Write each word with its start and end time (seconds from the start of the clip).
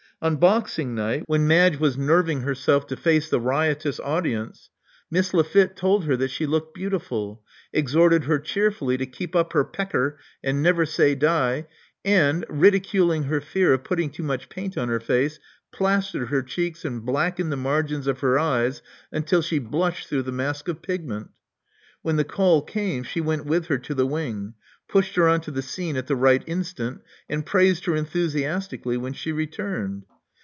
On 0.23 0.35
boxing 0.35 0.93
night, 0.93 1.23
when 1.25 1.47
Madge 1.47 1.77
was 1.79 1.97
nerving 1.97 2.45
146 2.45 2.45
Love 2.45 2.61
Among 2.61 2.61
the 2.61 2.69
Artists 2.69 2.69
herself 2.69 2.87
to 2.87 2.95
face 2.95 3.29
the 3.31 3.39
riotous 3.39 3.99
audience, 3.99 4.69
Miss 5.09 5.33
Lafitte 5.33 5.75
told 5.75 6.05
her 6.05 6.15
that 6.15 6.27
she 6.29 6.45
looked 6.45 6.75
beautiful; 6.75 7.41
exhorted 7.73 8.25
her 8.25 8.37
cheerfully 8.37 8.97
to 8.97 9.07
keep 9.07 9.35
up 9.35 9.53
her 9.53 9.63
pecker 9.65 10.19
and 10.43 10.61
never 10.61 10.85
say 10.85 11.15
die; 11.15 11.65
and, 12.05 12.45
ridicul 12.49 13.11
ing 13.15 13.23
her 13.23 13.41
fear 13.41 13.73
of 13.73 13.83
putting 13.83 14.11
too 14.11 14.21
much 14.21 14.47
paint 14.47 14.77
on 14.77 14.89
her 14.89 14.99
face, 14.99 15.39
plastered 15.71 16.27
her 16.27 16.43
cheeks 16.43 16.85
and 16.85 17.03
blackened 17.03 17.51
the 17.51 17.57
margins 17.57 18.05
of 18.05 18.19
her 18.19 18.37
eyes 18.37 18.83
until 19.11 19.41
she 19.41 19.57
blushed 19.57 20.11
though 20.11 20.21
the 20.21 20.31
mask 20.31 20.67
of 20.67 20.83
pigment 20.83 21.31
When 22.03 22.17
the 22.17 22.23
call 22.23 22.61
came, 22.61 23.01
she 23.01 23.21
went 23.21 23.45
with 23.47 23.67
her 23.67 23.79
to 23.79 23.95
the 23.95 24.05
wing; 24.05 24.53
pushed 24.87 25.15
her 25.15 25.25
on 25.27 25.39
to 25.39 25.49
the 25.51 25.61
scene 25.61 25.95
at 25.95 26.07
the 26.07 26.15
right 26.15 26.43
instant; 26.47 26.99
and 27.29 27.45
praised 27.45 27.85
her 27.85 27.95
enthusiastically 27.95 28.97
when 28.97 29.13
she 29.13 29.31
returned. 29.31 30.03